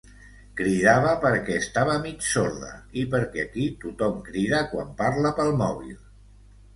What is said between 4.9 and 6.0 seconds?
parla pel mòbil.